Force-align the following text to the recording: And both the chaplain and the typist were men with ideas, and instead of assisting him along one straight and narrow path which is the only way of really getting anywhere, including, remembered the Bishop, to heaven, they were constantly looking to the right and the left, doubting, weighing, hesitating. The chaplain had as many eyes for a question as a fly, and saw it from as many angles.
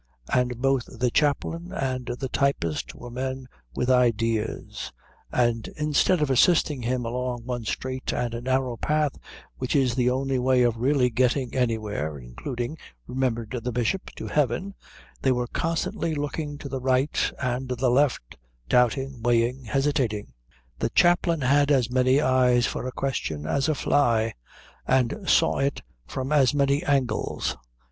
And 0.33 0.57
both 0.63 0.85
the 0.97 1.11
chaplain 1.11 1.71
and 1.71 2.07
the 2.07 2.27
typist 2.27 2.95
were 2.95 3.11
men 3.11 3.47
with 3.75 3.91
ideas, 3.91 4.91
and 5.31 5.67
instead 5.77 6.23
of 6.23 6.31
assisting 6.31 6.81
him 6.81 7.05
along 7.05 7.43
one 7.45 7.65
straight 7.65 8.11
and 8.11 8.45
narrow 8.45 8.77
path 8.77 9.19
which 9.59 9.75
is 9.75 9.93
the 9.93 10.09
only 10.09 10.39
way 10.39 10.63
of 10.63 10.77
really 10.77 11.11
getting 11.11 11.53
anywhere, 11.53 12.17
including, 12.17 12.79
remembered 13.05 13.55
the 13.63 13.71
Bishop, 13.71 14.09
to 14.15 14.25
heaven, 14.25 14.73
they 15.21 15.31
were 15.31 15.45
constantly 15.45 16.15
looking 16.15 16.57
to 16.57 16.67
the 16.67 16.81
right 16.81 17.31
and 17.39 17.67
the 17.69 17.91
left, 17.91 18.37
doubting, 18.67 19.21
weighing, 19.21 19.65
hesitating. 19.65 20.33
The 20.79 20.89
chaplain 20.89 21.41
had 21.41 21.69
as 21.69 21.91
many 21.91 22.19
eyes 22.19 22.65
for 22.65 22.87
a 22.87 22.91
question 22.91 23.45
as 23.45 23.69
a 23.69 23.75
fly, 23.75 24.33
and 24.87 25.29
saw 25.29 25.59
it 25.59 25.83
from 26.07 26.31
as 26.31 26.55
many 26.55 26.81
angles. 26.85 27.55